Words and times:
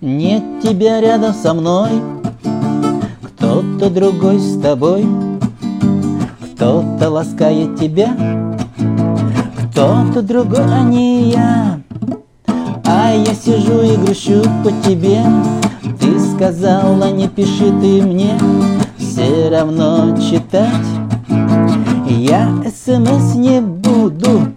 Нет 0.00 0.42
тебя 0.62 1.00
рядом 1.00 1.34
со 1.34 1.54
мной. 1.54 1.90
Кто-то 3.22 3.90
другой 3.90 4.38
с 4.38 4.60
тобой. 4.60 5.06
Кто-то 6.40 7.10
ласкает 7.10 7.78
тебя. 7.78 8.16
Кто-то 9.70 10.22
другой, 10.22 10.64
а 10.64 10.80
не 10.80 11.30
я. 11.30 11.80
А 12.84 13.12
я 13.14 13.34
сижу 13.34 13.82
и 13.82 13.96
грущу 13.96 14.42
по 14.64 14.72
тебе. 14.86 15.20
Ты 16.00 16.18
сказала, 16.34 17.10
не 17.10 17.28
пиши 17.28 17.72
ты 17.80 18.02
мне. 18.02 18.38
Все 18.98 19.48
равно 19.48 20.16
читать. 20.16 20.70
Я 22.08 22.48
смс 22.64 23.34
не 23.36 23.60
буду. 23.60 24.48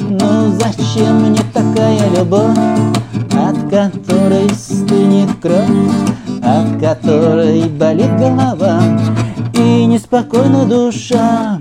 Ну 0.00 0.52
зачем 0.58 1.30
мне 1.30 1.40
такая 1.52 2.08
любовь 2.16 2.56
которой 3.70 4.48
стынет 4.50 5.28
кровь, 5.42 5.68
от 6.42 6.80
которой 6.80 7.68
болит 7.68 8.16
голова 8.16 8.80
и 9.52 9.84
неспокойна 9.84 10.64
душа, 10.64 11.60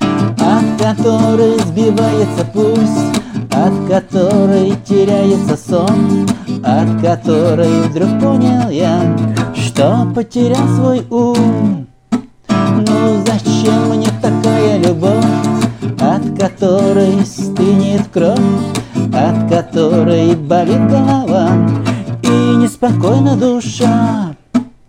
от 0.00 0.82
которой 0.82 1.58
сбивается 1.60 2.44
пульс, 2.52 2.90
от 3.52 3.88
которой 3.88 4.74
теряется 4.86 5.56
сон, 5.56 6.26
от 6.64 7.00
которой 7.02 7.82
вдруг 7.88 8.20
понял 8.20 8.70
я, 8.70 9.16
что 9.54 10.10
потерял 10.14 10.66
свой 10.76 11.06
ум. 11.10 11.86
Ну 12.48 13.24
зачем 13.26 13.90
мне 13.90 14.08
такая 14.22 14.78
любовь, 14.78 15.24
от 16.00 16.38
которой 16.38 17.24
стынет 17.26 18.08
кровь? 18.12 18.38
Болит 20.44 20.88
голова 20.88 21.48
и 22.22 22.56
неспокойна 22.56 23.36
душа, 23.36 24.34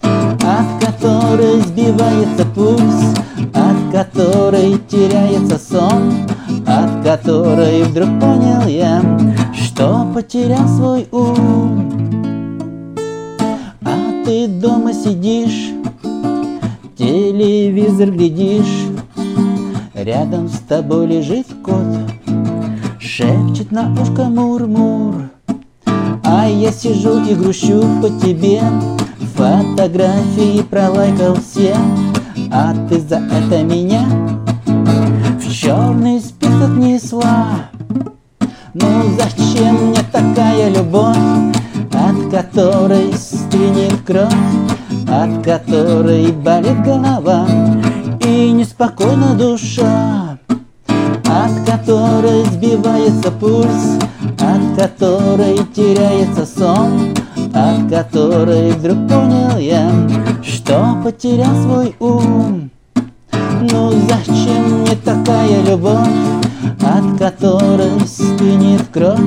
от 0.01 0.85
которой 0.85 1.61
сбивается 1.61 2.45
пульс, 2.53 3.15
от 3.53 3.91
которой 3.91 4.77
теряется 4.89 5.57
сон, 5.57 6.27
от 6.67 7.03
которой 7.03 7.83
вдруг 7.83 8.09
понял 8.19 8.67
я, 8.67 9.01
что 9.53 10.11
потерял 10.13 10.67
свой 10.67 11.07
ум. 11.11 12.97
А 13.83 14.25
ты 14.25 14.47
дома 14.47 14.93
сидишь, 14.93 15.71
телевизор 16.97 18.11
глядишь, 18.11 18.87
рядом 19.93 20.49
с 20.49 20.59
тобой 20.67 21.07
лежит 21.07 21.47
кот, 21.63 22.11
Шепчет 22.99 23.71
на 23.71 23.93
ушко 24.01 24.25
мур-мур 24.25 25.34
А 26.25 26.47
я 26.47 26.71
сижу 26.71 27.23
и 27.23 27.35
грущу 27.35 27.83
по 28.01 28.09
тебе. 28.09 28.61
Фотографии 29.35 30.61
пролайкал 30.63 31.35
все. 31.35 31.75
А 32.51 32.73
ты 32.89 32.99
за 32.99 33.15
это 33.15 33.63
меня 33.63 34.05
В 35.39 35.51
черный 35.51 36.19
список 36.19 36.69
несла. 36.77 37.47
Ну 38.73 38.87
зачем 39.17 39.89
мне 39.89 40.01
такая 40.11 40.69
любовь 40.69 41.15
От 41.93 42.29
которой 42.29 43.13
стынет 43.13 44.01
кровь 44.05 44.33
От 45.09 45.43
которой 45.43 46.31
болит 46.31 46.83
голова? 46.83 47.47
И 48.19 48.51
неспокойна 48.51 49.33
душа 49.35 50.37
от 51.27 51.69
которой 51.69 52.45
сбивается 52.45 53.29
пульс, 53.31 53.99
которой 54.75 55.57
теряется 55.73 56.45
сон, 56.45 57.13
от 57.53 57.89
которой 57.89 58.71
вдруг 58.71 59.07
понял 59.07 59.57
я, 59.57 59.89
что 60.43 60.97
потерял 61.03 61.55
свой 61.63 61.95
ум. 61.99 62.69
Ну 63.61 63.91
зачем 63.91 64.81
мне 64.81 64.95
такая 65.03 65.63
любовь, 65.63 66.07
от 66.81 67.17
которой 67.17 67.99
стынет 68.05 68.83
кровь, 68.93 69.19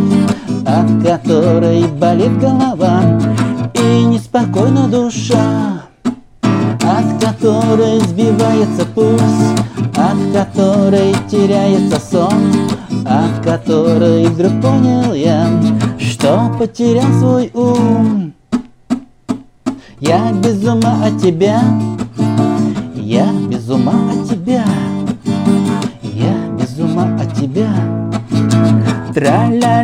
от 0.67 1.03
которой 1.03 1.87
болит 1.89 2.39
голова 2.39 3.01
и 3.75 4.05
неспокойна 4.05 4.89
душа, 4.89 5.83
от 6.43 7.25
которой 7.25 8.01
сбивается 8.01 8.85
пульс, 8.95 9.23
от 9.97 10.33
которой 10.33 11.15
теряется 11.31 11.99
сон, 12.01 12.69
от 13.09 13.43
которой 13.43 14.27
вдруг 14.27 14.61
понял 14.61 15.15
я, 15.15 15.49
что 15.99 16.55
потерял 16.59 17.11
свой 17.19 17.51
ум. 17.55 18.35
Я 20.01 20.33
без 20.33 20.63
ума 20.65 21.07
от 21.07 21.21
тебя, 21.21 21.61
я 22.95 23.27
без 23.49 23.69
ума 23.69 24.11
от 24.13 24.29
тебя, 24.29 24.65
я 26.03 26.35
без 26.59 26.79
ума 26.79 27.17
от 27.21 27.35
тебя. 27.35 27.71
Тра-ля-ля. 29.15 29.78